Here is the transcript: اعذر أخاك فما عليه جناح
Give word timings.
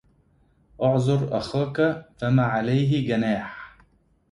اعذر 0.83 1.37
أخاك 1.37 2.05
فما 2.17 2.43
عليه 2.45 3.07
جناح 3.07 3.77